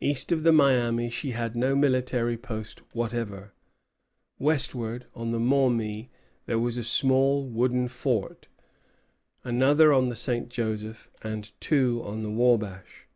[0.00, 3.52] East of the Miami she had no military post whatever.
[4.38, 6.08] Westward, on the Maumee,
[6.44, 8.46] there was a small wooden fort,
[9.42, 10.48] another on the St.
[10.50, 13.08] Joseph, and two on the Wabash.